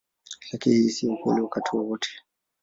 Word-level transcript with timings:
Lakini 0.51 0.75
hii 0.75 0.89
si 0.89 1.07
kweli 1.17 1.41
wakati 1.41 1.77
wote. 1.77 2.09